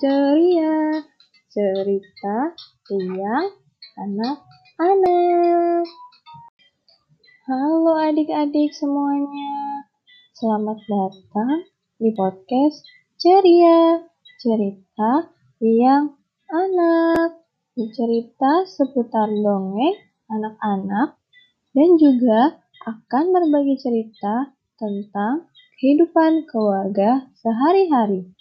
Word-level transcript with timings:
ceria, 0.00 1.04
cerita 1.52 2.56
yang 2.88 3.52
anak-anak. 4.00 5.84
Halo 7.44 8.00
adik-adik 8.08 8.72
semuanya, 8.72 9.84
selamat 10.40 10.80
datang 10.88 11.68
di 12.00 12.16
podcast 12.16 12.80
ceria, 13.20 14.00
cerita 14.40 15.28
yang 15.60 16.16
anak. 16.48 17.44
Cerita 17.76 18.64
seputar 18.72 19.28
dongeng 19.28 20.00
anak-anak 20.32 21.20
dan 21.76 21.90
juga 22.00 22.56
akan 22.88 23.36
berbagi 23.36 23.76
cerita 23.76 24.48
tentang 24.80 25.52
kehidupan 25.76 26.48
keluarga 26.48 27.28
sehari-hari. 27.36 28.39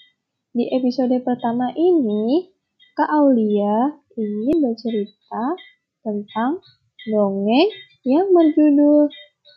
Di 0.60 0.68
episode 0.76 1.16
pertama 1.24 1.72
ini, 1.72 2.52
Kak 2.92 3.08
Aulia 3.08 3.96
ingin 4.20 4.60
bercerita 4.60 5.56
tentang 6.04 6.60
dongeng 7.08 7.72
yang 8.04 8.28
berjudul 8.36 9.08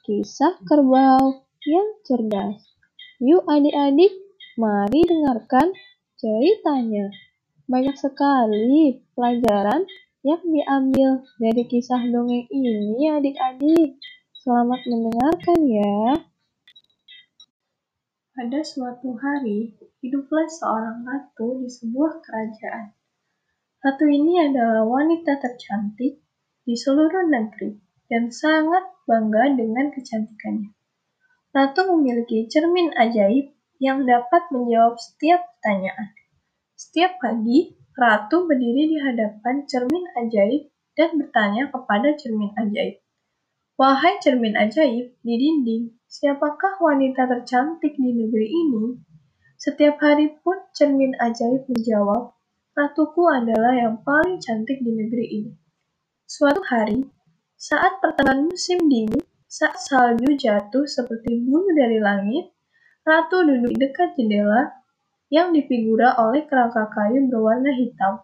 Kisah 0.06 0.62
Kerbau 0.62 1.42
yang 1.66 1.88
Cerdas. 2.06 2.54
Yuk 3.18 3.42
adik-adik, 3.50 4.14
mari 4.54 5.02
dengarkan 5.02 5.74
ceritanya. 6.22 7.10
Banyak 7.66 7.98
sekali 7.98 9.02
pelajaran 9.18 9.82
yang 10.22 10.42
diambil 10.46 11.26
dari 11.42 11.66
kisah 11.66 11.98
dongeng 12.14 12.46
ini 12.46 13.10
adik-adik. 13.10 13.98
Selamat 14.38 14.78
mendengarkan 14.86 15.66
ya. 15.66 16.30
Pada 18.32 18.64
suatu 18.64 19.12
hari, 19.20 19.76
hiduplah 20.00 20.48
seorang 20.48 21.04
ratu 21.04 21.60
di 21.60 21.68
sebuah 21.68 22.24
kerajaan. 22.24 22.96
Ratu 23.84 24.08
ini 24.08 24.40
adalah 24.40 24.88
wanita 24.88 25.36
tercantik 25.36 26.16
di 26.64 26.72
seluruh 26.72 27.28
negeri 27.28 27.76
dan 28.08 28.32
sangat 28.32 28.88
bangga 29.04 29.52
dengan 29.52 29.92
kecantikannya. 29.92 30.72
Ratu 31.52 31.92
memiliki 31.92 32.48
cermin 32.48 32.96
ajaib 32.96 33.52
yang 33.76 34.08
dapat 34.08 34.48
menjawab 34.48 34.96
setiap 34.96 35.44
pertanyaan. 35.60 36.16
Setiap 36.72 37.20
pagi, 37.20 37.76
Ratu 37.92 38.48
berdiri 38.48 38.88
di 38.88 38.96
hadapan 38.96 39.68
cermin 39.68 40.08
ajaib 40.16 40.72
dan 40.96 41.20
bertanya 41.20 41.68
kepada 41.68 42.16
cermin 42.16 42.48
ajaib, 42.56 43.04
Wahai 43.76 44.16
cermin 44.24 44.56
ajaib 44.56 45.12
di 45.20 45.34
dinding, 45.36 45.92
siapakah 46.12 46.76
wanita 46.76 47.24
tercantik 47.24 47.96
di 47.96 48.12
negeri 48.12 48.44
ini? 48.44 49.00
Setiap 49.56 49.96
hari 49.96 50.36
pun 50.44 50.60
cermin 50.76 51.16
ajaib 51.16 51.64
menjawab, 51.72 52.36
Ratuku 52.76 53.24
adalah 53.32 53.72
yang 53.72 54.00
paling 54.04 54.36
cantik 54.40 54.80
di 54.84 54.92
negeri 54.92 55.26
ini. 55.40 55.52
Suatu 56.28 56.60
hari, 56.68 57.04
saat 57.56 58.00
pertengahan 58.04 58.48
musim 58.48 58.88
dingin, 58.92 59.24
saat 59.48 59.76
salju 59.80 60.36
jatuh 60.36 60.84
seperti 60.84 61.48
bulu 61.48 61.72
dari 61.72 61.96
langit, 61.96 62.52
Ratu 63.08 63.48
duduk 63.48 63.72
dekat 63.80 64.12
jendela 64.16 64.72
yang 65.32 65.56
dipigura 65.56 66.16
oleh 66.20 66.44
kerangka 66.44 66.92
kayu 66.92 67.24
berwarna 67.28 67.72
hitam. 67.72 68.20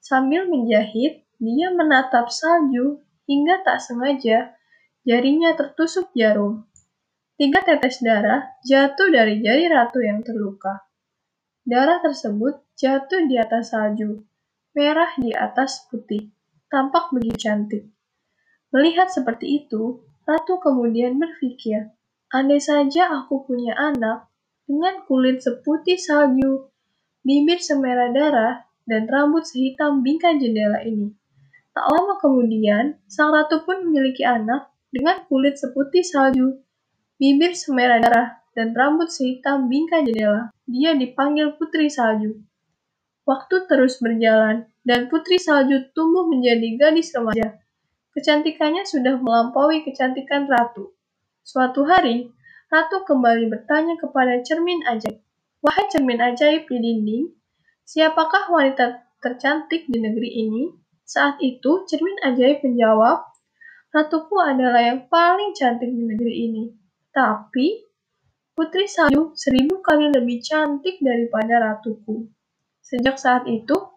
Sambil 0.00 0.48
menjahit, 0.48 1.28
dia 1.40 1.68
menatap 1.76 2.32
salju 2.32 3.04
hingga 3.28 3.60
tak 3.64 3.84
sengaja 3.84 4.56
Jarinya 5.02 5.58
tertusuk 5.58 6.14
jarum. 6.14 6.62
Tiga 7.42 7.58
tetes 7.58 7.98
darah 7.98 8.54
jatuh 8.62 9.10
dari 9.10 9.42
jari 9.42 9.66
ratu 9.66 9.98
yang 9.98 10.22
terluka. 10.22 10.78
Darah 11.66 11.98
tersebut 11.98 12.62
jatuh 12.78 13.26
di 13.26 13.34
atas 13.34 13.74
salju, 13.74 14.22
merah 14.78 15.10
di 15.18 15.34
atas 15.34 15.90
putih, 15.90 16.30
tampak 16.70 17.10
begitu 17.10 17.34
cantik. 17.42 17.90
Melihat 18.70 19.10
seperti 19.10 19.58
itu, 19.58 20.06
ratu 20.22 20.62
kemudian 20.62 21.18
berpikir, 21.18 21.90
andai 22.30 22.62
saja 22.62 23.10
aku 23.10 23.42
punya 23.42 23.74
anak 23.74 24.30
dengan 24.70 25.02
kulit 25.10 25.42
seputih 25.42 25.98
salju, 25.98 26.70
bibir 27.26 27.58
semerah 27.58 28.14
darah, 28.14 28.54
dan 28.86 29.10
rambut 29.10 29.42
sehitam 29.42 30.06
bingkai 30.06 30.38
jendela 30.38 30.78
ini. 30.86 31.10
Tak 31.74 31.90
lama 31.90 32.22
kemudian, 32.22 33.02
sang 33.10 33.34
ratu 33.34 33.66
pun 33.66 33.82
memiliki 33.90 34.22
anak 34.22 34.70
dengan 34.94 35.26
kulit 35.26 35.58
seputih 35.58 36.06
salju, 36.06 36.62
bibir 37.22 37.54
semerah 37.54 38.02
darah, 38.02 38.28
dan 38.58 38.74
rambut 38.74 39.06
sehitam 39.06 39.70
bingkai 39.70 40.02
jendela. 40.02 40.50
Dia 40.66 40.98
dipanggil 40.98 41.54
Putri 41.54 41.86
Salju. 41.86 42.42
Waktu 43.22 43.70
terus 43.70 44.02
berjalan, 44.02 44.66
dan 44.82 45.06
Putri 45.06 45.38
Salju 45.38 45.94
tumbuh 45.94 46.26
menjadi 46.26 46.74
gadis 46.74 47.14
remaja. 47.14 47.62
Kecantikannya 48.10 48.82
sudah 48.82 49.22
melampaui 49.22 49.86
kecantikan 49.86 50.50
ratu. 50.50 50.90
Suatu 51.46 51.86
hari, 51.86 52.26
ratu 52.66 53.06
kembali 53.06 53.46
bertanya 53.54 53.94
kepada 54.02 54.42
cermin 54.42 54.82
ajaib. 54.90 55.22
Wahai 55.62 55.86
cermin 55.94 56.18
ajaib 56.18 56.66
di 56.66 56.76
dinding, 56.82 57.30
siapakah 57.86 58.50
wanita 58.50 58.98
tercantik 59.22 59.86
di 59.86 60.02
negeri 60.02 60.42
ini? 60.42 60.74
Saat 61.06 61.38
itu, 61.38 61.86
cermin 61.86 62.18
ajaib 62.26 62.66
menjawab, 62.66 63.30
Ratuku 63.92 64.40
adalah 64.40 64.80
yang 64.80 65.04
paling 65.12 65.52
cantik 65.52 65.92
di 65.92 66.02
negeri 66.08 66.32
ini. 66.48 66.81
Tapi, 67.12 67.86
Putri 68.52 68.88
Salju 68.88 69.36
seribu 69.36 69.84
kali 69.84 70.08
lebih 70.12 70.40
cantik 70.40 71.00
daripada 71.00 71.60
ratuku. 71.60 72.28
Sejak 72.80 73.16
saat 73.16 73.48
itu, 73.48 73.92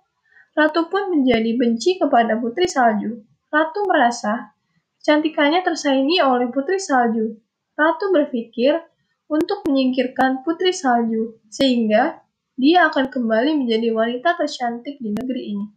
Ratu 0.55 0.87
pun 0.87 1.11
menjadi 1.11 1.51
benci 1.59 1.99
kepada 1.99 2.39
Putri 2.39 2.63
Salju. 2.63 3.27
Ratu 3.51 3.83
merasa 3.83 4.55
kecantikannya 5.03 5.59
tersaingi 5.67 6.23
oleh 6.23 6.47
Putri 6.47 6.79
Salju. 6.79 7.35
Ratu 7.75 8.15
berpikir 8.15 8.79
untuk 9.27 9.67
menyingkirkan 9.67 10.47
Putri 10.47 10.71
Salju, 10.71 11.43
sehingga 11.51 12.23
dia 12.55 12.87
akan 12.87 13.11
kembali 13.11 13.51
menjadi 13.51 13.91
wanita 13.91 14.39
tercantik 14.39 14.95
di 15.03 15.11
negeri 15.11 15.59
ini. 15.59 15.67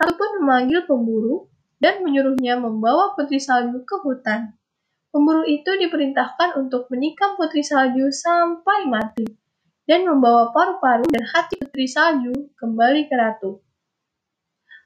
Ratu 0.00 0.16
pun 0.16 0.40
memanggil 0.40 0.88
pemburu 0.88 1.44
dan 1.76 2.00
menyuruhnya 2.00 2.56
membawa 2.56 3.12
Putri 3.12 3.36
Salju 3.36 3.84
ke 3.84 4.00
hutan. 4.00 4.56
Pemburu 5.14 5.46
itu 5.46 5.70
diperintahkan 5.78 6.58
untuk 6.58 6.90
menikam 6.90 7.38
Putri 7.38 7.62
Salju 7.62 8.10
sampai 8.10 8.90
mati 8.90 9.22
dan 9.86 10.02
membawa 10.10 10.50
paru-paru 10.50 11.06
dan 11.06 11.22
hati 11.30 11.54
Putri 11.62 11.86
Salju 11.86 12.34
kembali 12.58 13.06
ke 13.06 13.14
Ratu. 13.14 13.62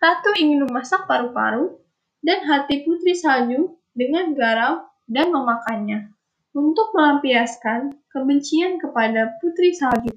Ratu 0.04 0.30
ingin 0.36 0.68
memasak 0.68 1.08
paru-paru 1.08 1.80
dan 2.20 2.44
hati 2.44 2.84
Putri 2.84 3.16
Salju 3.16 3.80
dengan 3.96 4.36
garam 4.36 4.84
dan 5.08 5.32
memakannya 5.32 6.12
untuk 6.52 6.92
melampiaskan 6.92 7.96
kebencian 8.12 8.76
kepada 8.76 9.32
Putri 9.40 9.72
Salju. 9.72 10.12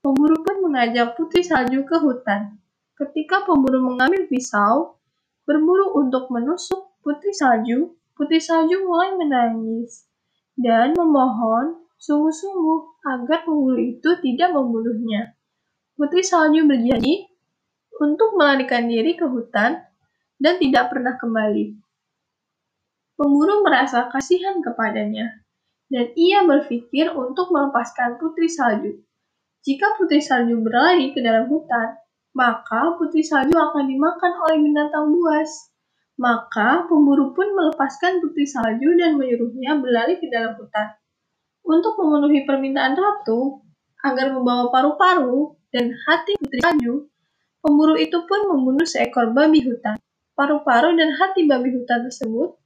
Pemburu 0.00 0.40
pun 0.40 0.64
mengajak 0.64 1.12
Putri 1.12 1.44
Salju 1.44 1.84
ke 1.84 2.00
hutan. 2.00 2.56
Ketika 2.96 3.44
pemburu 3.44 3.84
mengambil 3.84 4.24
pisau, 4.32 4.96
berburu 5.44 5.92
untuk 5.92 6.32
menusuk 6.32 6.96
Putri 7.04 7.36
Salju, 7.36 7.92
Putri 8.16 8.40
Salju 8.40 8.88
mulai 8.88 9.12
menangis 9.12 10.08
dan 10.56 10.96
memohon 10.96 11.84
sungguh-sungguh 12.00 13.04
agar 13.04 13.44
pemburu 13.44 13.76
itu 13.76 14.16
tidak 14.24 14.56
membunuhnya. 14.56 15.36
Putri 16.00 16.24
Salju 16.24 16.64
berjanji 16.64 17.28
untuk 18.00 18.40
melarikan 18.40 18.88
diri 18.88 19.20
ke 19.20 19.28
hutan 19.28 19.84
dan 20.40 20.54
tidak 20.56 20.88
pernah 20.88 21.20
kembali. 21.20 21.76
Pemburu 23.20 23.60
merasa 23.60 24.08
kasihan 24.08 24.64
kepadanya, 24.64 25.44
dan 25.92 26.12
ia 26.16 26.44
berpikir 26.44 27.12
untuk 27.12 27.52
melepaskan 27.52 28.16
Putri 28.16 28.48
Salju. 28.48 28.96
Jika 29.60 29.96
Putri 30.00 30.24
Salju 30.24 30.60
berlari 30.64 31.12
ke 31.12 31.20
dalam 31.20 31.52
hutan, 31.52 32.00
maka 32.36 32.92
putri 33.00 33.24
salju 33.24 33.56
akan 33.56 33.88
dimakan 33.88 34.32
oleh 34.44 34.60
binatang 34.60 35.08
buas. 35.08 35.72
Maka 36.16 36.88
pemburu 36.88 37.36
pun 37.36 37.52
melepaskan 37.52 38.24
putri 38.24 38.48
salju 38.48 38.96
dan 38.96 39.20
menyuruhnya 39.20 39.76
berlari 39.76 40.16
ke 40.16 40.32
dalam 40.32 40.56
hutan. 40.56 40.96
Untuk 41.60 42.00
memenuhi 42.00 42.48
permintaan 42.48 42.96
ratu, 42.96 43.60
agar 44.00 44.32
membawa 44.32 44.72
paru-paru 44.72 45.56
dan 45.74 45.92
hati 46.08 46.40
putri 46.40 46.64
salju, 46.64 47.10
pemburu 47.60 48.00
itu 48.00 48.16
pun 48.24 48.48
membunuh 48.48 48.88
seekor 48.88 49.36
babi 49.36 49.60
hutan. 49.60 50.00
Paru-paru 50.36 50.96
dan 50.96 51.16
hati 51.16 51.44
babi 51.48 51.72
hutan 51.72 52.04
tersebut 52.08 52.56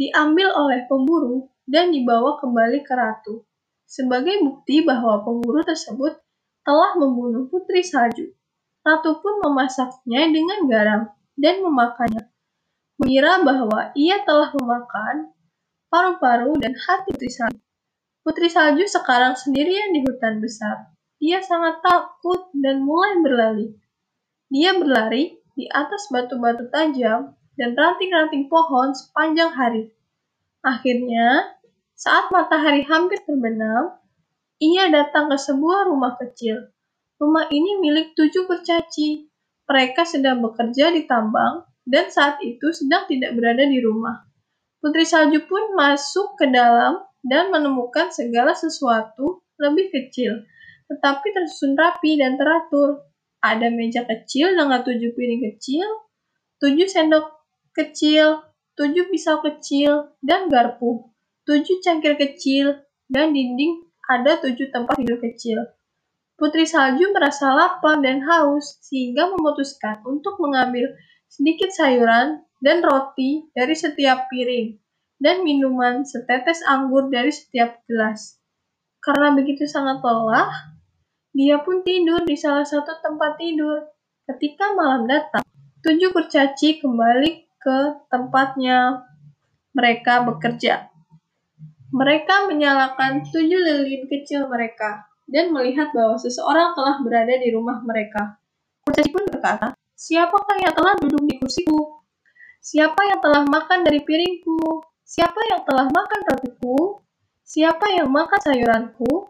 diambil 0.00 0.48
oleh 0.56 0.88
pemburu 0.88 1.52
dan 1.68 1.92
dibawa 1.92 2.40
kembali 2.40 2.80
ke 2.80 2.92
ratu, 2.96 3.44
sebagai 3.84 4.40
bukti 4.40 4.80
bahwa 4.82 5.20
pemburu 5.20 5.60
tersebut 5.60 6.16
telah 6.64 6.96
membunuh 6.96 7.46
putri 7.52 7.84
salju. 7.84 8.32
Ratu 8.80 9.20
pun 9.20 9.44
memasaknya 9.44 10.32
dengan 10.32 10.58
garam 10.64 11.02
dan 11.36 11.60
memakannya, 11.60 12.29
mengira 13.00 13.40
bahwa 13.40 13.96
ia 13.96 14.20
telah 14.28 14.52
memakan 14.52 15.32
paru-paru 15.88 16.52
dan 16.60 16.76
hati 16.76 17.16
Putri 17.16 17.32
Salju. 17.32 17.64
Putri 18.20 18.48
Salju 18.52 18.84
sekarang 18.84 19.40
sendirian 19.40 19.96
di 19.96 20.04
hutan 20.04 20.44
besar. 20.44 20.92
Dia 21.16 21.40
sangat 21.40 21.80
takut 21.80 22.52
dan 22.52 22.84
mulai 22.84 23.16
berlari. 23.24 23.72
Dia 24.52 24.76
berlari 24.76 25.40
di 25.56 25.64
atas 25.72 26.12
batu-batu 26.12 26.68
tajam 26.68 27.32
dan 27.56 27.72
ranting-ranting 27.72 28.52
pohon 28.52 28.92
sepanjang 28.92 29.52
hari. 29.56 29.88
Akhirnya, 30.60 31.56
saat 31.96 32.28
matahari 32.28 32.84
hampir 32.84 33.24
terbenam, 33.24 33.96
ia 34.60 34.92
datang 34.92 35.32
ke 35.32 35.40
sebuah 35.40 35.88
rumah 35.88 36.20
kecil. 36.20 36.68
Rumah 37.16 37.48
ini 37.48 37.80
milik 37.80 38.12
tujuh 38.12 38.44
kurcaci. 38.44 39.28
Mereka 39.64 40.04
sedang 40.04 40.44
bekerja 40.44 40.92
di 40.92 41.08
tambang 41.08 41.69
dan 41.86 42.08
saat 42.12 42.40
itu 42.44 42.72
sedang 42.72 43.08
tidak 43.08 43.36
berada 43.36 43.64
di 43.64 43.78
rumah. 43.80 44.26
Putri 44.80 45.04
Salju 45.04 45.44
pun 45.44 45.76
masuk 45.76 46.40
ke 46.40 46.48
dalam 46.48 47.04
dan 47.20 47.52
menemukan 47.52 48.08
segala 48.08 48.56
sesuatu 48.56 49.44
lebih 49.60 49.92
kecil, 49.92 50.40
tetapi 50.88 51.26
tersusun 51.36 51.76
rapi 51.76 52.16
dan 52.16 52.40
teratur. 52.40 53.04
Ada 53.40 53.72
meja 53.72 54.04
kecil 54.04 54.52
dengan 54.52 54.84
tujuh 54.84 55.16
piring 55.16 55.40
kecil, 55.52 55.88
tujuh 56.60 56.84
sendok 56.84 57.40
kecil, 57.72 58.44
tujuh 58.76 59.08
pisau 59.08 59.40
kecil, 59.40 60.12
dan 60.20 60.52
garpu, 60.52 61.08
tujuh 61.48 61.80
cangkir 61.80 62.20
kecil, 62.20 62.84
dan 63.08 63.32
dinding 63.32 63.88
ada 64.12 64.36
tujuh 64.44 64.68
tempat 64.68 64.96
tidur 65.00 65.20
kecil. 65.24 65.56
Putri 66.36 66.64
Salju 66.64 67.12
merasa 67.12 67.52
lapar 67.52 68.00
dan 68.00 68.24
haus, 68.24 68.80
sehingga 68.84 69.28
memutuskan 69.28 70.00
untuk 70.08 70.40
mengambil 70.40 70.88
sedikit 71.30 71.70
sayuran 71.70 72.42
dan 72.58 72.82
roti 72.82 73.46
dari 73.54 73.72
setiap 73.72 74.26
piring, 74.28 74.74
dan 75.22 75.46
minuman 75.46 76.02
setetes 76.02 76.60
anggur 76.66 77.06
dari 77.06 77.30
setiap 77.30 77.80
gelas. 77.86 78.36
Karena 79.00 79.32
begitu 79.32 79.64
sangat 79.64 80.02
lelah, 80.02 80.50
dia 81.30 81.62
pun 81.62 81.86
tidur 81.86 82.26
di 82.26 82.34
salah 82.34 82.66
satu 82.66 82.98
tempat 83.00 83.38
tidur. 83.38 83.86
Ketika 84.26 84.74
malam 84.74 85.06
datang, 85.06 85.46
tujuh 85.86 86.10
kurcaci 86.10 86.82
kembali 86.82 87.46
ke 87.56 87.78
tempatnya 88.10 89.06
mereka 89.72 90.26
bekerja. 90.26 90.90
Mereka 91.90 92.50
menyalakan 92.50 93.26
tujuh 93.30 93.58
lilin 93.58 94.06
kecil 94.10 94.46
mereka 94.46 95.06
dan 95.30 95.54
melihat 95.54 95.94
bahwa 95.94 96.18
seseorang 96.18 96.74
telah 96.74 96.98
berada 97.02 97.34
di 97.38 97.54
rumah 97.54 97.82
mereka. 97.82 98.38
Kurcaci 98.86 99.10
pun 99.10 99.26
berkata, 99.30 99.74
Siapakah 100.00 100.56
yang 100.64 100.72
telah 100.72 100.96
duduk 100.96 101.28
di 101.28 101.36
kursiku? 101.36 102.00
Siapa 102.64 103.04
yang 103.04 103.20
telah 103.20 103.44
makan 103.44 103.84
dari 103.84 104.00
piringku? 104.00 104.80
Siapa 105.04 105.36
yang 105.52 105.60
telah 105.68 105.92
makan 105.92 106.20
rotiku? 106.24 107.04
Siapa 107.44 107.84
yang 107.92 108.08
makan 108.08 108.40
sayuranku? 108.40 109.28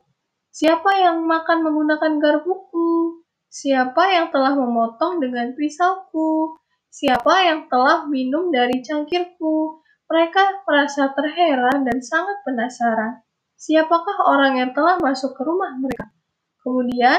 Siapa 0.54 0.94
yang 0.94 1.26
makan 1.26 1.66
menggunakan 1.66 2.22
garpuku? 2.22 3.18
Siapa 3.50 4.14
yang 4.14 4.30
telah 4.30 4.54
memotong 4.54 5.18
dengan 5.18 5.58
pisauku? 5.58 6.54
Siapa 6.86 7.50
yang 7.50 7.66
telah 7.66 8.06
minum 8.06 8.54
dari 8.54 8.78
cangkirku? 8.78 9.82
Mereka 10.06 10.62
merasa 10.70 11.10
terheran 11.10 11.82
dan 11.82 11.98
sangat 11.98 12.46
penasaran. 12.46 13.26
Siapakah 13.58 14.22
orang 14.22 14.62
yang 14.62 14.70
telah 14.70 15.02
masuk 15.02 15.34
ke 15.34 15.42
rumah 15.42 15.74
mereka? 15.82 16.14
Kemudian, 16.62 17.18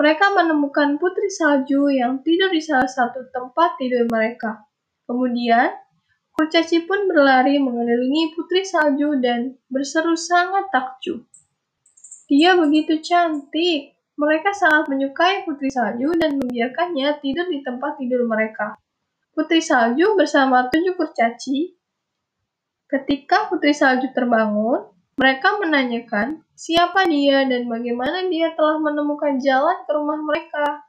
mereka 0.00 0.32
menemukan 0.32 0.96
putri 0.96 1.28
salju 1.28 1.92
yang 1.92 2.24
tidur 2.24 2.48
di 2.48 2.64
salah 2.64 2.88
satu 2.88 3.28
tempat 3.28 3.76
tidur 3.76 4.08
mereka. 4.08 4.64
Kemudian, 5.04 5.68
kurcaci 6.32 6.88
pun 6.88 7.04
berlari 7.04 7.60
mengelilingi 7.60 8.32
putri 8.32 8.64
salju 8.64 9.20
dan 9.20 9.60
berseru 9.68 10.16
sangat 10.16 10.72
takjub. 10.72 11.28
Dia 12.30 12.56
begitu 12.56 13.02
cantik. 13.04 13.98
Mereka 14.14 14.54
sangat 14.54 14.86
menyukai 14.86 15.48
Putri 15.48 15.72
Salju 15.72 16.12
dan 16.14 16.36
membiarkannya 16.36 17.18
tidur 17.24 17.48
di 17.48 17.64
tempat 17.64 17.96
tidur 17.98 18.22
mereka. 18.28 18.76
Putri 19.34 19.58
Salju 19.58 20.14
bersama 20.14 20.68
tujuh 20.70 20.94
kurcaci. 20.94 21.74
Ketika 22.86 23.50
Putri 23.50 23.74
Salju 23.74 24.14
terbangun, 24.14 24.92
mereka 25.20 25.60
menanyakan 25.60 26.40
siapa 26.56 27.04
dia 27.04 27.44
dan 27.44 27.68
bagaimana 27.68 28.24
dia 28.32 28.56
telah 28.56 28.80
menemukan 28.80 29.36
jalan 29.36 29.84
ke 29.84 29.90
rumah 29.92 30.16
mereka. 30.16 30.80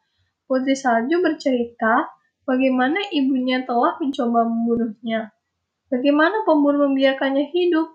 Putri 0.47 0.71
Salju 0.71 1.19
bercerita 1.19 2.07
bagaimana 2.47 3.11
ibunya 3.11 3.67
telah 3.67 3.99
mencoba 3.99 4.47
membunuhnya. 4.47 5.35
Bagaimana 5.91 6.47
pemburu 6.47 6.87
membiarkannya 6.87 7.51
hidup. 7.51 7.91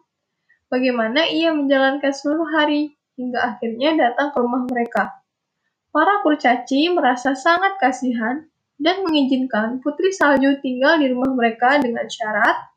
Bagaimana 0.68 1.24
ia 1.24 1.56
menjalankan 1.56 2.12
seluruh 2.12 2.52
hari 2.52 2.92
hingga 3.16 3.56
akhirnya 3.56 3.96
datang 3.96 4.36
ke 4.36 4.38
rumah 4.44 4.68
mereka. 4.68 5.16
Para 5.88 6.20
kurcaci 6.20 6.92
merasa 6.92 7.32
sangat 7.32 7.80
kasihan 7.80 8.44
dan 8.76 9.00
mengizinkan 9.08 9.80
Putri 9.80 10.12
Salju 10.12 10.60
tinggal 10.60 11.00
di 11.00 11.08
rumah 11.08 11.32
mereka 11.32 11.80
dengan 11.80 12.04
syarat 12.04 12.76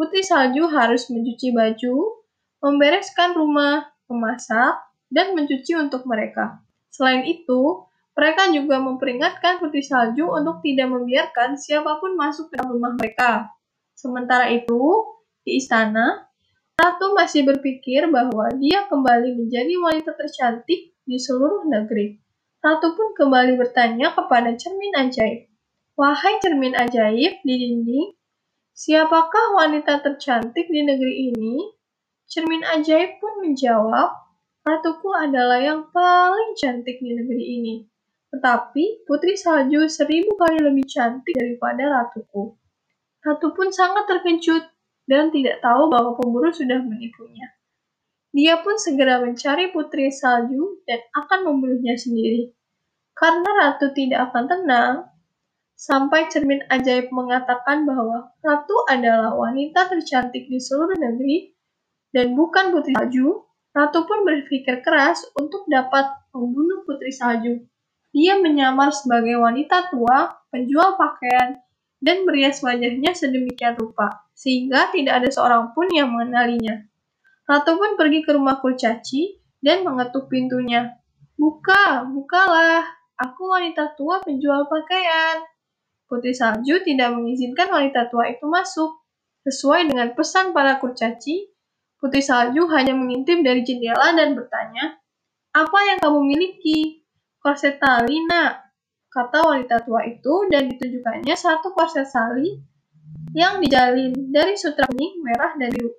Putri 0.00 0.24
Salju 0.24 0.64
harus 0.72 1.12
mencuci 1.12 1.52
baju, 1.52 2.19
membereskan 2.60 3.36
rumah, 3.36 3.88
memasak, 4.06 4.80
dan 5.10 5.34
mencuci 5.34 5.74
untuk 5.76 6.06
mereka. 6.06 6.60
Selain 6.92 7.26
itu, 7.26 7.84
mereka 8.14 8.52
juga 8.52 8.78
memperingatkan 8.78 9.58
Putri 9.58 9.80
Salju 9.80 10.28
untuk 10.28 10.60
tidak 10.60 10.92
membiarkan 10.92 11.56
siapa 11.56 11.98
pun 11.98 12.14
masuk 12.14 12.52
ke 12.52 12.60
rumah 12.62 12.92
mereka. 12.94 13.48
Sementara 13.96 14.52
itu, 14.52 14.80
di 15.44 15.56
istana, 15.56 16.30
Ratu 16.80 17.12
masih 17.12 17.44
berpikir 17.44 18.08
bahwa 18.08 18.48
dia 18.56 18.88
kembali 18.88 19.36
menjadi 19.36 19.76
wanita 19.76 20.16
tercantik 20.16 20.96
di 21.04 21.16
seluruh 21.20 21.68
negeri. 21.68 22.16
Ratu 22.64 22.96
pun 22.96 23.12
kembali 23.12 23.60
bertanya 23.60 24.16
kepada 24.16 24.56
cermin 24.56 24.96
ajaib. 24.96 25.44
Wahai 25.92 26.40
cermin 26.40 26.72
ajaib 26.72 27.44
di 27.44 27.54
dinding, 27.60 28.16
siapakah 28.72 29.60
wanita 29.60 30.00
tercantik 30.00 30.72
di 30.72 30.80
negeri 30.80 31.28
ini? 31.28 31.79
Cermin 32.30 32.62
ajaib 32.62 33.18
pun 33.18 33.42
menjawab, 33.42 34.30
Ratuku 34.60 35.08
adalah 35.16 35.56
yang 35.56 35.88
paling 35.88 36.52
cantik 36.52 37.00
di 37.00 37.16
negeri 37.16 37.44
ini. 37.58 37.74
Tetapi 38.28 39.08
putri 39.08 39.34
salju 39.34 39.88
seribu 39.88 40.36
kali 40.36 40.60
lebih 40.60 40.84
cantik 40.84 41.32
daripada 41.32 41.88
ratuku. 41.88 42.54
Ratu 43.24 43.56
pun 43.56 43.72
sangat 43.72 44.04
terkejut 44.04 44.62
dan 45.08 45.32
tidak 45.32 45.64
tahu 45.64 45.88
bahwa 45.88 46.14
pemburu 46.20 46.52
sudah 46.52 46.78
menipunya. 46.84 47.50
Dia 48.30 48.62
pun 48.62 48.78
segera 48.78 49.18
mencari 49.24 49.74
putri 49.74 50.12
salju 50.12 50.84
dan 50.86 51.02
akan 51.18 51.50
membunuhnya 51.50 51.96
sendiri. 51.98 52.54
Karena 53.16 53.50
ratu 53.64 53.90
tidak 53.96 54.30
akan 54.30 54.44
tenang, 54.46 54.94
sampai 55.74 56.30
cermin 56.30 56.62
ajaib 56.70 57.10
mengatakan 57.10 57.88
bahwa 57.88 58.30
ratu 58.44 58.76
adalah 58.86 59.34
wanita 59.34 59.88
tercantik 59.88 60.46
di 60.46 60.62
seluruh 60.62 60.94
negeri 60.94 61.50
dan 62.10 62.34
bukan 62.34 62.74
putri 62.74 62.94
salju, 62.94 63.46
ratu 63.70 64.06
pun 64.06 64.26
berpikir 64.26 64.82
keras 64.82 65.22
untuk 65.38 65.66
dapat 65.70 66.10
membunuh 66.34 66.82
putri 66.86 67.14
salju. 67.14 67.62
Dia 68.10 68.42
menyamar 68.42 68.90
sebagai 68.90 69.38
wanita 69.38 69.94
tua, 69.94 70.34
penjual 70.50 70.98
pakaian, 70.98 71.62
dan 72.02 72.26
merias 72.26 72.58
wajahnya 72.58 73.14
sedemikian 73.14 73.78
rupa, 73.78 74.26
sehingga 74.34 74.90
tidak 74.90 75.22
ada 75.22 75.28
seorang 75.30 75.70
pun 75.76 75.86
yang 75.94 76.10
mengenalinya. 76.10 76.82
Ratu 77.46 77.78
pun 77.78 77.94
pergi 77.94 78.26
ke 78.26 78.34
rumah 78.34 78.58
kurcaci 78.58 79.38
dan 79.62 79.86
mengetuk 79.86 80.26
pintunya. 80.26 80.98
Buka, 81.38 82.02
bukalah, 82.08 82.82
aku 83.20 83.42
wanita 83.52 83.94
tua 83.94 84.18
penjual 84.24 84.66
pakaian. 84.66 85.44
Putri 86.10 86.34
Salju 86.34 86.82
tidak 86.82 87.14
mengizinkan 87.14 87.70
wanita 87.70 88.10
tua 88.10 88.26
itu 88.26 88.42
masuk. 88.50 88.98
Sesuai 89.46 89.88
dengan 89.88 90.12
pesan 90.18 90.52
para 90.52 90.76
kurcaci, 90.82 91.48
Putri 92.00 92.24
Salju 92.24 92.64
hanya 92.72 92.96
mengintip 92.96 93.44
dari 93.44 93.60
jendela 93.60 94.16
dan 94.16 94.32
bertanya, 94.32 94.96
Apa 95.52 95.78
yang 95.84 95.98
kamu 96.00 96.20
miliki? 96.24 97.04
Korset 97.40 97.76
tali, 97.76 98.24
nak 98.24 98.70
kata 99.10 99.42
wanita 99.42 99.82
tua 99.82 100.06
itu 100.06 100.46
dan 100.48 100.70
ditunjukkannya 100.70 101.34
satu 101.34 101.74
korset 101.74 102.06
sali 102.06 102.62
yang 103.34 103.58
dijalin 103.58 104.14
dari 104.30 104.54
sutra 104.54 104.86
kuning, 104.86 105.22
merah, 105.22 105.54
dan 105.58 105.70
biru. 105.74 105.90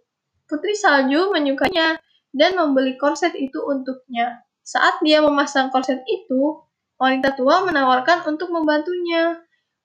Putri 0.48 0.75
Salju 0.75 1.31
menyukainya 1.31 2.00
dan 2.31 2.55
membeli 2.55 2.96
korset 3.00 3.36
itu 3.36 3.60
untuknya. 3.63 4.43
Saat 4.63 5.00
dia 5.03 5.24
memasang 5.24 5.72
korset 5.72 6.03
itu, 6.08 6.63
wanita 7.00 7.36
tua 7.36 7.63
menawarkan 7.63 8.24
untuk 8.27 8.51
membantunya. 8.51 9.39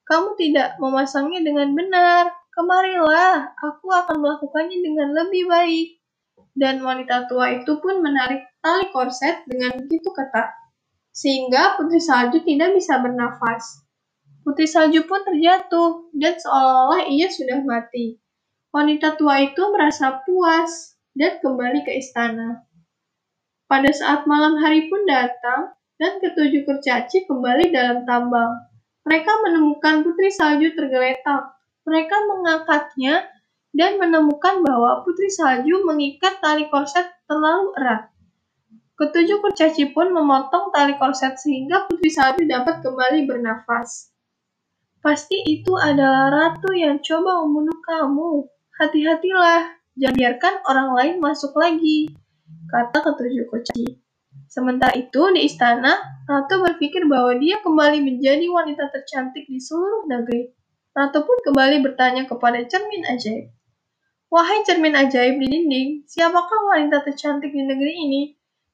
Kamu 0.07 0.39
tidak 0.39 0.79
memasangnya 0.79 1.43
dengan 1.43 1.75
benar. 1.75 2.31
Kemarilah, 2.55 3.53
aku 3.59 3.91
akan 3.91 4.23
melakukannya 4.23 4.79
dengan 4.81 5.13
lebih 5.13 5.51
baik. 5.51 5.96
Dan 6.57 6.81
wanita 6.81 7.29
tua 7.29 7.53
itu 7.53 7.77
pun 7.85 8.01
menarik 8.01 8.49
tali 8.65 8.89
korset 8.89 9.45
dengan 9.45 9.77
begitu 9.77 10.09
ketat 10.09 10.49
sehingga 11.17 11.81
Putri 11.81 11.97
Salju 11.97 12.45
tidak 12.45 12.77
bisa 12.77 13.01
bernafas. 13.01 13.81
Putri 14.45 14.69
Salju 14.69 15.09
pun 15.09 15.25
terjatuh, 15.25 16.13
dan 16.13 16.37
seolah-olah 16.37 17.09
ia 17.09 17.33
sudah 17.33 17.65
mati. 17.65 18.21
Wanita 18.69 19.17
tua 19.17 19.41
itu 19.41 19.63
merasa 19.73 20.21
puas 20.29 21.01
dan 21.17 21.41
kembali 21.41 21.89
ke 21.89 21.97
istana. 21.97 22.69
Pada 23.65 23.89
saat 23.97 24.29
malam 24.29 24.61
hari 24.61 24.93
pun 24.93 25.09
datang, 25.09 25.73
dan 25.97 26.21
ketujuh 26.21 26.69
kurcaci 26.69 27.25
kembali 27.25 27.73
dalam 27.73 28.05
tambang. 28.05 28.69
Mereka 29.09 29.33
menemukan 29.49 30.05
putri 30.05 30.29
salju 30.29 30.77
tergeletak. 30.77 31.57
Mereka 31.89 32.17
mengangkatnya 32.29 33.25
dan 33.77 34.01
menemukan 34.01 34.65
bahwa 34.65 35.05
putri 35.05 35.29
salju 35.29 35.85
mengikat 35.85 36.41
tali 36.41 36.67
korset 36.73 37.05
terlalu 37.29 37.77
erat. 37.77 38.09
Ketujuh 38.97 39.45
kurcaci 39.45 39.93
pun 39.93 40.09
memotong 40.17 40.73
tali 40.73 40.97
korset 40.97 41.37
sehingga 41.37 41.85
putri 41.85 42.09
salju 42.09 42.49
dapat 42.49 42.81
kembali 42.81 43.29
bernafas. 43.29 44.09
Pasti 45.05 45.37
itu 45.45 45.77
adalah 45.77 46.33
ratu 46.33 46.73
yang 46.73 47.05
coba 47.05 47.45
membunuh 47.45 47.79
kamu. 47.85 48.49
Hati-hatilah, 48.81 49.77
jangan 49.95 50.17
biarkan 50.17 50.55
orang 50.67 50.89
lain 50.97 51.15
masuk 51.21 51.53
lagi, 51.55 52.11
kata 52.73 53.05
ketujuh 53.05 53.45
kurcaci. 53.53 54.01
Sementara 54.49 54.97
itu, 54.97 55.21
di 55.37 55.45
istana, 55.45 56.17
Ratu 56.27 56.59
berpikir 56.59 57.07
bahwa 57.07 57.39
dia 57.39 57.63
kembali 57.63 58.03
menjadi 58.03 58.51
wanita 58.51 58.91
tercantik 58.91 59.47
di 59.47 59.63
seluruh 59.63 60.11
negeri. 60.11 60.51
Ratu 60.91 61.23
pun 61.23 61.39
kembali 61.47 61.87
bertanya 61.87 62.27
kepada 62.27 62.67
cermin 62.67 63.07
ajaib. 63.07 63.55
Wahai 64.27 64.67
cermin 64.67 64.95
ajaib 64.95 65.39
di 65.39 65.47
dinding, 65.47 65.89
siapakah 66.07 66.61
wanita 66.75 67.07
tercantik 67.07 67.55
di 67.55 67.63
negeri 67.63 67.95
ini? 67.95 68.23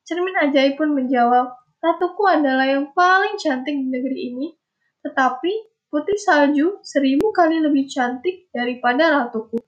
Cermin 0.02 0.34
ajaib 0.48 0.80
pun 0.80 0.96
menjawab, 0.96 1.62
Ratuku 1.82 2.22
adalah 2.30 2.62
yang 2.62 2.94
paling 2.94 3.34
cantik 3.42 3.74
di 3.74 3.90
negeri 3.90 4.30
ini, 4.30 4.54
tetapi 5.02 5.50
putri 5.90 6.14
salju 6.14 6.78
seribu 6.78 7.34
kali 7.34 7.58
lebih 7.58 7.90
cantik 7.90 8.46
daripada 8.54 9.18
ratuku. 9.18 9.58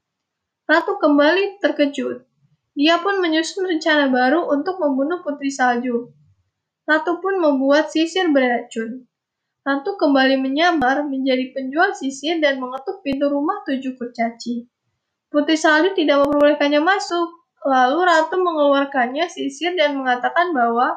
Ratu 0.63 0.95
kembali 1.03 1.59
terkejut. 1.59 2.23
Dia 2.79 3.03
pun 3.03 3.19
menyusun 3.19 3.67
rencana 3.67 4.15
baru 4.15 4.47
untuk 4.47 4.79
membunuh 4.79 5.27
putri 5.27 5.51
salju. 5.51 6.15
Ratu 6.87 7.19
pun 7.19 7.43
membuat 7.43 7.91
sisir 7.91 8.31
beracun. 8.31 9.11
Ratu 9.67 9.99
kembali 9.99 10.39
menyamar 10.39 11.03
menjadi 11.03 11.51
penjual 11.51 11.99
sisir 11.99 12.39
dan 12.39 12.63
mengetuk 12.63 13.03
pintu 13.03 13.27
rumah 13.27 13.59
tujuh 13.67 13.99
kurcaci. 13.99 14.71
Putri 15.35 15.59
salju 15.59 15.99
tidak 15.99 16.23
memperbolehkannya 16.23 16.79
masuk. 16.79 17.27
Lalu 17.67 18.07
Ratu 18.07 18.39
mengeluarkannya 18.39 19.27
sisir 19.27 19.75
dan 19.75 19.99
mengatakan 19.99 20.55
bahwa 20.55 20.95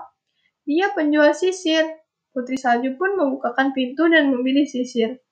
dia 0.61 0.93
penjual 0.93 1.33
sisir. 1.33 1.89
Putri 2.29 2.53
salju 2.53 2.93
pun 3.01 3.17
membukakan 3.17 3.73
pintu 3.73 4.05
dan 4.05 4.29
memilih 4.29 4.69
sisir. 4.69 5.25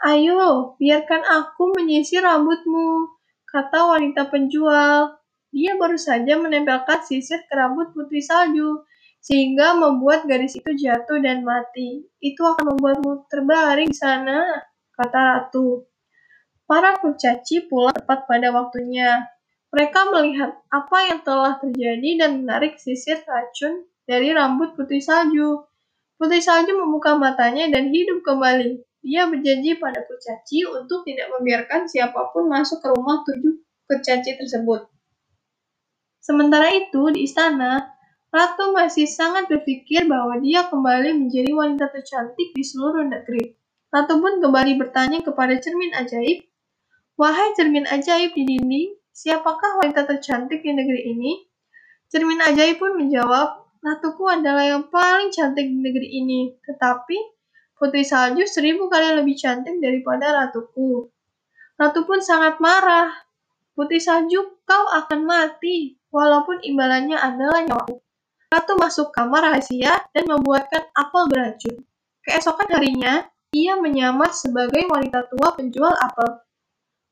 Ayo, 0.00 0.80
biarkan 0.80 1.20
aku 1.28 1.76
menyisir 1.76 2.24
rambutmu, 2.24 3.20
kata 3.44 4.00
wanita 4.00 4.32
penjual. 4.32 5.20
Dia 5.52 5.76
baru 5.76 6.00
saja 6.00 6.40
menempelkan 6.40 7.04
sisir 7.04 7.44
ke 7.44 7.52
rambut 7.52 7.92
putri 7.92 8.24
salju, 8.24 8.80
sehingga 9.20 9.76
membuat 9.76 10.24
garis 10.24 10.56
itu 10.56 10.72
jatuh 10.72 11.20
dan 11.20 11.44
mati. 11.44 12.08
Itu 12.16 12.48
akan 12.48 12.72
membuatmu 12.72 13.28
terbaring 13.28 13.92
di 13.92 13.98
sana, 14.00 14.40
kata 14.96 15.20
ratu. 15.20 15.91
Para 16.66 16.96
kurcaci 16.98 17.68
pulang 17.68 17.92
tepat 17.92 18.24
pada 18.24 18.48
waktunya. 18.54 19.28
Mereka 19.72 20.00
melihat 20.12 20.56
apa 20.68 20.98
yang 21.08 21.20
telah 21.24 21.56
terjadi 21.56 22.10
dan 22.20 22.44
menarik 22.44 22.76
sisir 22.76 23.20
racun 23.24 23.88
dari 24.04 24.32
rambut 24.32 24.76
putri 24.76 25.00
salju. 25.00 25.64
Putri 26.20 26.44
salju 26.44 26.76
membuka 26.76 27.16
matanya 27.16 27.72
dan 27.72 27.88
hidup 27.88 28.20
kembali. 28.20 28.84
Dia 29.02 29.26
berjanji 29.26 29.80
pada 29.80 30.04
kurcaci 30.06 30.68
untuk 30.68 31.02
tidak 31.08 31.32
membiarkan 31.34 31.90
siapa 31.90 32.30
pun 32.30 32.46
masuk 32.46 32.84
ke 32.84 32.88
rumah 32.92 33.24
tujuh 33.26 33.58
kurcaci 33.90 34.38
tersebut. 34.38 34.86
Sementara 36.22 36.70
itu, 36.70 37.02
di 37.10 37.26
istana, 37.26 37.92
Ratu 38.32 38.72
masih 38.72 39.04
sangat 39.04 39.44
berpikir 39.44 40.08
bahwa 40.08 40.40
dia 40.40 40.64
kembali 40.72 41.20
menjadi 41.20 41.52
wanita 41.52 41.92
tercantik 41.92 42.56
di 42.56 42.64
seluruh 42.64 43.04
negeri. 43.04 43.52
Ratu 43.92 44.24
pun 44.24 44.40
kembali 44.40 44.80
bertanya 44.80 45.20
kepada 45.20 45.60
cermin 45.60 45.92
ajaib, 45.92 46.48
Wahai 47.16 47.52
cermin 47.56 47.84
ajaib 47.88 48.32
di 48.32 48.42
dinding, 48.44 48.90
siapakah 49.12 49.82
wanita 49.84 50.08
tercantik 50.08 50.64
di 50.64 50.72
negeri 50.72 51.12
ini? 51.12 51.32
Cermin 52.08 52.40
ajaib 52.40 52.80
pun 52.80 52.96
menjawab, 52.96 53.62
Ratuku 53.82 54.30
adalah 54.30 54.62
yang 54.62 54.86
paling 54.94 55.34
cantik 55.34 55.66
di 55.66 55.74
negeri 55.82 56.06
ini, 56.22 56.54
tetapi 56.62 57.18
putri 57.74 58.06
salju 58.06 58.46
seribu 58.46 58.86
kali 58.86 59.18
lebih 59.18 59.34
cantik 59.34 59.74
daripada 59.82 60.30
ratuku. 60.30 61.10
Ratu 61.74 62.06
pun 62.06 62.22
sangat 62.22 62.62
marah. 62.62 63.10
Putri 63.74 63.98
salju, 63.98 64.62
kau 64.62 64.84
akan 64.86 65.26
mati 65.26 65.98
walaupun 66.14 66.62
imbalannya 66.62 67.18
adalah 67.18 67.58
nyawaku. 67.66 67.98
Ratu 68.54 68.78
masuk 68.78 69.10
kamar 69.10 69.50
rahasia 69.50 69.98
dan 70.14 70.30
membuatkan 70.30 70.86
apel 70.94 71.26
beracun. 71.26 71.82
Keesokan 72.22 72.70
harinya, 72.70 73.26
ia 73.50 73.74
menyamar 73.82 74.30
sebagai 74.30 74.86
wanita 74.86 75.26
tua 75.26 75.58
penjual 75.58 75.90
apel. 75.90 76.38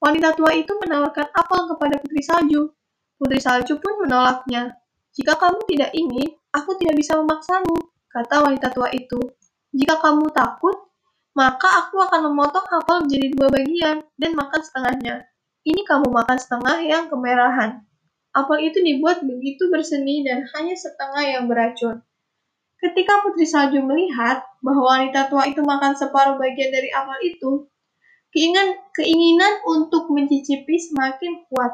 Wanita 0.00 0.32
tua 0.32 0.56
itu 0.56 0.72
menawarkan 0.80 1.28
apel 1.28 1.60
kepada 1.76 2.00
Putri 2.00 2.24
Salju. 2.24 2.72
Putri 3.20 3.36
Salju 3.36 3.76
pun 3.76 4.00
menolaknya. 4.00 4.72
Jika 5.12 5.36
kamu 5.36 5.60
tidak 5.68 5.92
ingin, 5.92 6.40
aku 6.56 6.72
tidak 6.80 6.96
bisa 6.96 7.20
memaksamu, 7.20 7.76
kata 8.08 8.40
wanita 8.40 8.72
tua 8.72 8.88
itu. 8.96 9.20
Jika 9.76 10.00
kamu 10.00 10.32
takut, 10.32 10.88
maka 11.36 11.84
aku 11.84 12.00
akan 12.00 12.32
memotong 12.32 12.64
apel 12.64 13.04
menjadi 13.04 13.28
dua 13.36 13.48
bagian 13.52 13.96
dan 14.16 14.32
makan 14.32 14.60
setengahnya. 14.64 15.14
Ini 15.68 15.84
kamu 15.84 16.08
makan 16.08 16.38
setengah 16.40 16.76
yang 16.80 17.04
kemerahan. 17.12 17.84
Apel 18.32 18.72
itu 18.72 18.80
dibuat 18.80 19.20
begitu 19.20 19.68
berseni 19.68 20.24
dan 20.24 20.48
hanya 20.56 20.74
setengah 20.80 21.22
yang 21.28 21.44
beracun. 21.44 22.00
Ketika 22.80 23.20
Putri 23.20 23.44
Salju 23.44 23.84
melihat 23.84 24.40
bahwa 24.64 24.96
wanita 24.96 25.28
tua 25.28 25.44
itu 25.44 25.60
makan 25.60 25.92
separuh 25.92 26.40
bagian 26.40 26.72
dari 26.72 26.88
apel 26.88 27.36
itu, 27.36 27.68
keinginan, 28.30 28.78
keinginan 28.94 29.62
untuk 29.66 30.10
mencicipi 30.10 30.78
semakin 30.78 31.46
kuat, 31.50 31.72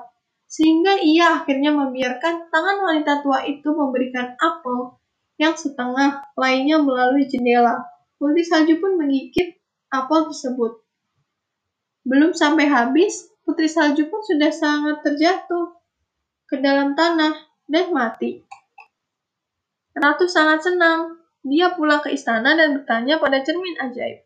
sehingga 0.49 1.01
ia 1.01 1.41
akhirnya 1.43 1.73
membiarkan 1.73 2.49
tangan 2.49 2.77
wanita 2.85 3.21
tua 3.21 3.45
itu 3.45 3.69
memberikan 3.73 4.37
apel 4.41 4.97
yang 5.37 5.53
setengah 5.53 6.25
lainnya 6.37 6.81
melalui 6.81 7.29
jendela. 7.29 7.85
Putri 8.17 8.41
Salju 8.41 8.81
pun 8.81 8.97
menggigit 8.97 9.61
apel 9.93 10.33
tersebut. 10.33 10.81
Belum 12.07 12.33
sampai 12.33 12.65
habis, 12.71 13.29
Putri 13.45 13.69
Salju 13.69 14.09
pun 14.09 14.25
sudah 14.25 14.49
sangat 14.49 15.05
terjatuh 15.05 15.77
ke 16.49 16.57
dalam 16.63 16.97
tanah 16.97 17.37
dan 17.69 17.93
mati. 17.93 18.47
Ratu 19.93 20.29
sangat 20.29 20.65
senang. 20.65 21.21
Dia 21.47 21.79
pulang 21.79 22.03
ke 22.03 22.11
istana 22.11 22.59
dan 22.59 22.75
bertanya 22.75 23.23
pada 23.23 23.39
cermin 23.47 23.79
ajaib. 23.79 24.26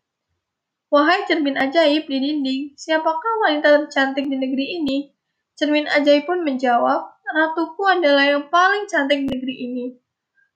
Wahai 0.91 1.23
cermin 1.31 1.55
ajaib 1.55 2.11
di 2.11 2.19
dinding, 2.19 2.63
siapakah 2.75 3.47
wanita 3.47 3.87
tercantik 3.87 4.27
di 4.27 4.35
negeri 4.35 4.83
ini? 4.83 5.15
Cermin 5.55 5.87
ajaib 5.87 6.27
pun 6.27 6.43
menjawab, 6.43 7.15
Ratuku 7.31 7.87
adalah 7.87 8.27
yang 8.27 8.51
paling 8.51 8.91
cantik 8.91 9.23
di 9.23 9.31
negeri 9.31 9.55
ini. 9.71 9.87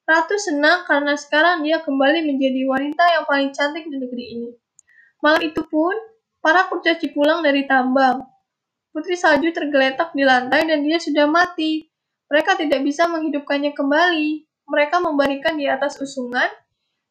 Ratu 0.03 0.35
senang 0.35 0.83
karena 0.85 1.15
sekarang 1.15 1.63
dia 1.63 1.79
kembali 1.81 2.27
menjadi 2.27 2.67
wanita 2.67 3.05
yang 3.15 3.25
paling 3.31 3.55
cantik 3.55 3.87
di 3.87 3.95
negeri 3.95 4.25
ini. 4.35 4.51
Malam 5.23 5.41
itu 5.47 5.63
pun, 5.71 5.95
para 6.43 6.67
kurcaci 6.67 7.15
pulang 7.15 7.47
dari 7.47 7.65
tambang. 7.71 8.27
Putri 8.91 9.15
salju 9.15 9.55
tergeletak 9.55 10.13
di 10.19 10.27
lantai 10.27 10.67
dan 10.67 10.83
dia 10.83 10.99
sudah 10.99 11.31
mati. 11.31 11.87
Mereka 12.27 12.59
tidak 12.59 12.83
bisa 12.83 13.07
menghidupkannya 13.07 13.71
kembali. 13.71 14.45
Mereka 14.67 14.99
memberikan 14.99 15.55
di 15.55 15.71
atas 15.71 15.95
usungan, 16.03 16.51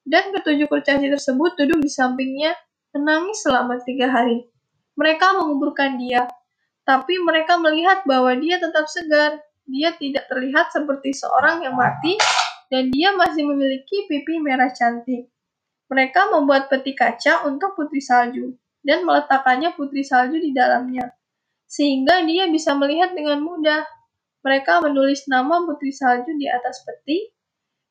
dan 0.04 0.36
ketujuh 0.36 0.68
kurcaci 0.68 1.08
tersebut 1.08 1.56
duduk 1.56 1.80
di 1.80 1.88
sampingnya, 1.88 2.52
menangis 2.94 3.44
selama 3.44 3.82
tiga 3.82 4.08
hari. 4.08 4.48
Mereka 4.94 5.42
menguburkan 5.42 5.98
dia, 5.98 6.30
tapi 6.86 7.18
mereka 7.20 7.58
melihat 7.58 8.06
bahwa 8.06 8.32
dia 8.38 8.62
tetap 8.62 8.86
segar. 8.88 9.42
Dia 9.64 9.96
tidak 9.96 10.28
terlihat 10.28 10.70
seperti 10.70 11.16
seorang 11.16 11.64
yang 11.66 11.74
mati, 11.74 12.20
dan 12.70 12.94
dia 12.94 13.16
masih 13.16 13.48
memiliki 13.48 14.06
pipi 14.06 14.38
merah 14.38 14.70
cantik. 14.70 15.28
Mereka 15.88 16.30
membuat 16.36 16.70
peti 16.70 16.94
kaca 16.94 17.48
untuk 17.48 17.74
putri 17.74 18.04
salju, 18.04 18.54
dan 18.86 19.08
meletakkannya 19.08 19.74
putri 19.74 20.04
salju 20.04 20.38
di 20.38 20.52
dalamnya 20.52 21.16
sehingga 21.74 22.22
dia 22.30 22.46
bisa 22.54 22.78
melihat 22.78 23.18
dengan 23.18 23.42
mudah. 23.42 23.82
Mereka 24.46 24.86
menulis 24.86 25.26
nama 25.26 25.66
Putri 25.66 25.90
Salju 25.90 26.38
di 26.38 26.46
atas 26.46 26.86
peti 26.86 27.32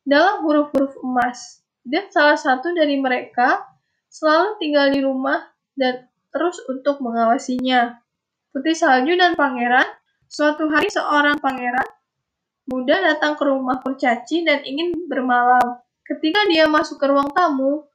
dalam 0.07 0.47
huruf-huruf 0.47 0.95
emas, 1.03 1.65
dan 1.83 2.07
salah 2.15 2.39
satu 2.39 2.71
dari 2.77 3.01
mereka 3.01 3.72
selalu 4.13 4.61
tinggal 4.61 4.93
di 4.93 5.01
rumah 5.01 5.41
dan 5.73 6.13
terus 6.29 6.61
untuk 6.69 7.01
mengawasinya. 7.01 7.97
Putri 8.53 8.77
Salju 8.77 9.17
dan 9.17 9.33
Pangeran, 9.33 9.89
suatu 10.29 10.69
hari 10.69 10.93
seorang 10.93 11.41
pangeran 11.41 11.89
muda 12.69 13.01
datang 13.01 13.35
ke 13.41 13.49
rumah 13.49 13.81
kurcaci 13.81 14.45
dan 14.45 14.61
ingin 14.69 14.93
bermalam. 15.09 15.81
Ketika 16.05 16.45
dia 16.53 16.69
masuk 16.69 17.01
ke 17.01 17.09
ruang 17.09 17.33
tamu, 17.33 17.89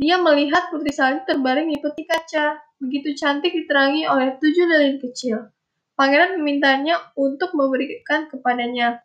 dia 0.00 0.16
melihat 0.16 0.72
Putri 0.72 0.90
Salju 0.90 1.28
terbaring 1.28 1.68
di 1.68 1.76
peti 1.76 2.08
kaca 2.08 2.58
begitu 2.80 3.12
cantik 3.14 3.52
diterangi 3.52 4.08
oleh 4.08 4.40
tujuh 4.40 4.64
lilin 4.64 4.96
kecil. 4.98 5.52
Pangeran 5.94 6.40
memintanya 6.40 7.12
untuk 7.14 7.52
memberikan 7.52 8.26
kepadanya. 8.26 9.04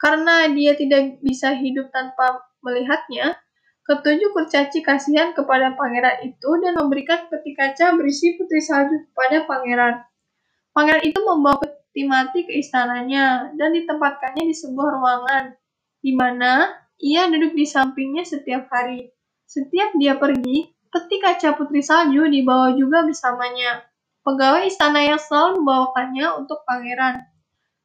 Karena 0.00 0.50
dia 0.50 0.74
tidak 0.74 1.22
bisa 1.22 1.54
hidup 1.54 1.92
tanpa 1.94 2.42
melihatnya, 2.64 3.38
Ketujuh 3.82 4.30
kurcaci 4.30 4.78
kasihan 4.78 5.34
kepada 5.34 5.74
pangeran 5.74 6.22
itu 6.22 6.50
dan 6.62 6.78
memberikan 6.78 7.26
peti 7.26 7.50
kaca 7.50 7.98
berisi 7.98 8.38
putri 8.38 8.62
salju 8.62 9.10
kepada 9.10 9.42
pangeran. 9.42 10.06
Pangeran 10.70 11.02
itu 11.02 11.18
membawa 11.18 11.58
peti 11.58 12.06
mati 12.06 12.46
ke 12.46 12.62
istananya 12.62 13.50
dan 13.58 13.74
ditempatkannya 13.74 14.46
di 14.46 14.54
sebuah 14.54 14.88
ruangan, 15.02 15.44
di 15.98 16.14
mana 16.14 16.70
ia 17.02 17.26
duduk 17.26 17.58
di 17.58 17.66
sampingnya 17.66 18.22
setiap 18.22 18.70
hari. 18.70 19.10
Setiap 19.50 19.98
dia 19.98 20.14
pergi, 20.14 20.70
peti 20.86 21.18
kaca 21.18 21.58
putri 21.58 21.82
salju 21.82 22.30
dibawa 22.30 22.78
juga 22.78 23.02
bersamanya. 23.02 23.82
Pegawai 24.22 24.70
istana 24.70 25.02
yang 25.02 25.18
selalu 25.18 25.58
membawakannya 25.58 26.38
untuk 26.38 26.62
pangeran. 26.62 27.26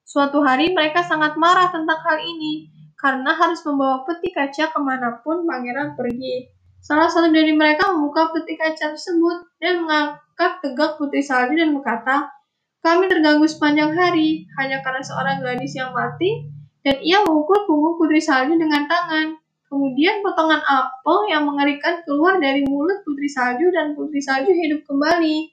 Suatu 0.06 0.46
hari 0.46 0.78
mereka 0.78 1.02
sangat 1.02 1.34
marah 1.42 1.74
tentang 1.74 1.98
hal 2.06 2.22
ini, 2.22 2.70
karena 2.98 3.32
harus 3.38 3.62
membawa 3.62 4.04
peti 4.04 4.34
kaca 4.34 4.74
ke 4.74 4.80
mana 4.82 5.22
pun 5.22 5.46
pangeran 5.46 5.94
pergi. 5.94 6.50
Salah 6.82 7.08
satu 7.08 7.30
dari 7.30 7.54
mereka 7.54 7.94
membuka 7.94 8.34
peti 8.34 8.58
kaca 8.58 8.98
tersebut 8.98 9.54
dan 9.62 9.86
mengangkat 9.86 10.52
tegak 10.66 10.98
putri 10.98 11.22
salju 11.22 11.54
dan 11.54 11.78
berkata, 11.78 12.34
kami 12.82 13.06
terganggu 13.06 13.46
sepanjang 13.46 13.94
hari 13.94 14.50
hanya 14.58 14.82
karena 14.82 15.02
seorang 15.06 15.44
gadis 15.46 15.78
yang 15.78 15.94
mati 15.94 16.50
dan 16.82 16.98
ia 17.04 17.22
memukul 17.26 17.68
punggung 17.68 18.00
putri 18.02 18.22
salju 18.22 18.58
dengan 18.58 18.90
tangan. 18.90 19.38
Kemudian 19.68 20.24
potongan 20.24 20.64
apel 20.64 21.28
yang 21.28 21.44
mengerikan 21.44 22.00
keluar 22.08 22.40
dari 22.40 22.64
mulut 22.64 23.04
putri 23.04 23.28
salju 23.28 23.68
dan 23.76 23.94
putri 24.00 24.24
salju 24.24 24.56
hidup 24.56 24.88
kembali. 24.88 25.52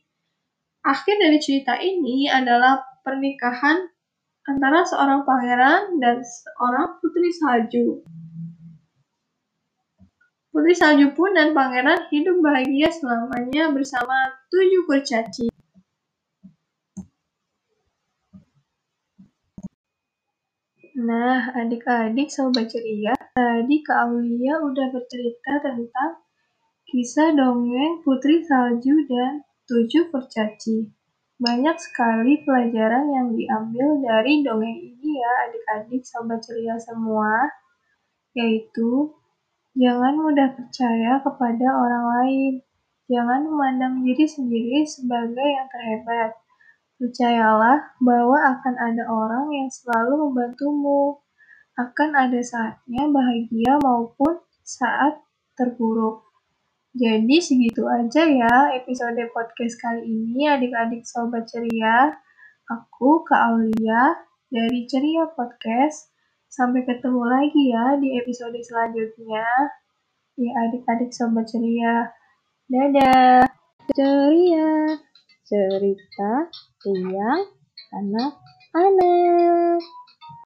Akhir 0.87 1.19
dari 1.19 1.43
cerita 1.43 1.75
ini 1.83 2.31
adalah 2.31 2.79
pernikahan 3.03 3.91
antara 4.45 4.85
seorang 4.85 5.25
pangeran 5.25 5.97
dan 6.01 6.21
seorang 6.21 7.01
putri 7.01 7.33
salju. 7.33 8.05
Putri 10.53 10.77
salju 10.77 11.17
pun 11.17 11.35
dan 11.35 11.57
pangeran 11.57 12.07
hidup 12.13 12.39
bahagia 12.45 12.93
selamanya 12.93 13.73
bersama 13.73 14.15
tujuh 14.53 14.87
kurcaci. 14.87 15.51
Nah, 20.95 21.51
adik-adik 21.59 22.31
sobat 22.31 22.71
ceria, 22.71 23.19
tadi 23.35 23.83
Kak 23.83 24.09
Aulia 24.09 24.63
udah 24.63 24.95
bercerita 24.95 25.59
tentang 25.59 26.23
kisah 26.87 27.35
dongeng 27.35 27.99
Putri 28.07 28.47
Salju 28.47 29.03
dan 29.11 29.43
tujuh 29.67 30.15
kurcaci. 30.15 31.04
Banyak 31.35 31.77
sekali 31.83 32.47
pelajaran 32.47 33.11
yang 33.11 33.29
diambil 33.35 33.99
dari 33.99 34.47
dongeng 34.47 34.79
ini 34.79 35.19
ya 35.19 35.33
adik-adik 35.51 36.07
sobat 36.07 36.39
ceria 36.39 36.79
semua, 36.79 37.51
yaitu 38.39 39.11
jangan 39.75 40.15
mudah 40.15 40.55
percaya 40.55 41.19
kepada 41.19 41.67
orang 41.75 42.05
lain, 42.07 42.53
jangan 43.11 43.51
memandang 43.51 44.07
diri 44.07 44.27
sendiri 44.31 44.87
sebagai 44.87 45.43
yang 45.43 45.67
terhebat. 45.67 46.39
Percayalah 47.03 47.99
bahwa 47.99 48.39
akan 48.55 48.75
ada 48.79 49.03
orang 49.11 49.51
yang 49.51 49.67
selalu 49.67 50.31
membantumu, 50.31 51.19
akan 51.75 52.11
ada 52.15 52.39
saatnya 52.39 53.11
bahagia 53.11 53.83
maupun 53.83 54.39
saat 54.63 55.19
terburuk. 55.59 56.34
Jadi 56.95 57.43
segitu 57.43 57.83
aja 57.91 58.23
ya 58.23 58.71
episode 58.79 59.19
podcast 59.35 59.75
kali 59.83 60.07
ini 60.07 60.47
adik-adik 60.47 61.03
sobat 61.03 61.43
ceria. 61.43 62.15
Aku 62.71 63.27
Kak 63.27 63.51
Aulia 63.51 64.15
dari 64.47 64.87
Ceria 64.87 65.27
Podcast. 65.35 66.15
Sampai 66.47 66.87
ketemu 66.87 67.27
lagi 67.27 67.75
ya 67.75 67.99
di 67.99 68.15
episode 68.15 68.55
selanjutnya. 68.63 69.43
Ya 70.39 70.51
adik-adik 70.71 71.11
sobat 71.11 71.51
ceria. 71.51 72.15
Dadah. 72.71 73.43
Ceria. 73.91 74.95
Cerita 75.43 76.47
yang 76.87 77.43
anak-anak. 77.91 79.83